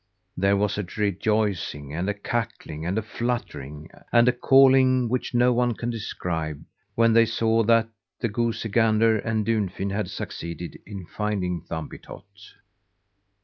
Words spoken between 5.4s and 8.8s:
one can describe, when they saw that the goosey